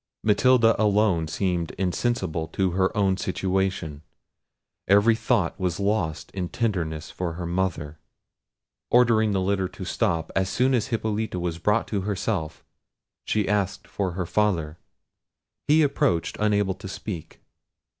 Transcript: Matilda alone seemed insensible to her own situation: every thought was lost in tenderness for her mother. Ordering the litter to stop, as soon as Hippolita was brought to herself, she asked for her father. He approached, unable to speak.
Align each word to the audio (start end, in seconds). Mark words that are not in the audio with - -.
Matilda 0.23 0.75
alone 0.81 1.27
seemed 1.27 1.73
insensible 1.77 2.47
to 2.47 2.71
her 2.71 2.97
own 2.97 3.17
situation: 3.17 4.01
every 4.87 5.15
thought 5.15 5.59
was 5.59 5.79
lost 5.79 6.31
in 6.31 6.49
tenderness 6.49 7.11
for 7.11 7.33
her 7.33 7.45
mother. 7.45 7.99
Ordering 8.89 9.31
the 9.31 9.39
litter 9.41 9.67
to 9.67 9.85
stop, 9.85 10.31
as 10.35 10.49
soon 10.49 10.73
as 10.73 10.87
Hippolita 10.87 11.39
was 11.39 11.59
brought 11.59 11.87
to 11.89 12.01
herself, 12.01 12.63
she 13.25 13.47
asked 13.47 13.87
for 13.87 14.13
her 14.13 14.25
father. 14.25 14.79
He 15.67 15.83
approached, 15.83 16.35
unable 16.39 16.73
to 16.73 16.87
speak. 16.87 17.39